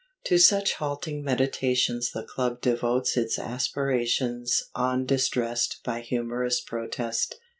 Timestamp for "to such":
0.25-0.73